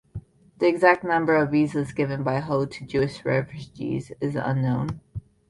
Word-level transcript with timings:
The 0.57 0.67
exact 0.67 1.03
number 1.03 1.35
of 1.35 1.51
visas 1.51 1.91
given 1.91 2.23
by 2.23 2.39
Ho 2.39 2.65
to 2.65 2.85
Jewish 2.87 3.23
refugees 3.23 4.11
is 4.19 4.35
unknown. 4.35 4.99